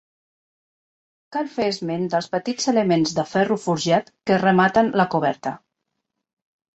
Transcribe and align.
Cal 1.35 1.49
fer 1.57 1.67
esment 1.73 2.07
dels 2.13 2.29
petits 2.35 2.69
elements 2.71 3.13
de 3.19 3.25
ferro 3.33 3.57
forjat 3.65 4.09
que 4.31 4.39
rematen 4.45 4.89
la 5.03 5.07
coberta. 5.17 5.53